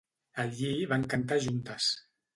Allí 0.43 0.71
van 0.95 1.05
cantar 1.13 1.39
juntes. 1.47 1.95